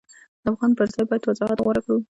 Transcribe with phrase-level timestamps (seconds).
[0.43, 1.97] د ابهام پر ځای باید وضاحت غوره کړو.